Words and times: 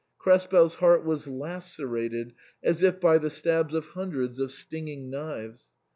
Krespel's 0.19 0.73
heart 0.73 1.05
was 1.05 1.27
lacerated 1.27 2.33
as 2.63 2.81
if 2.81 2.99
by 2.99 3.19
the 3.19 3.29
stabs 3.29 3.75
of 3.75 3.89
hundreds 3.89 4.39
of 4.39 4.51
stinging 4.51 5.11
knives. 5.11 5.69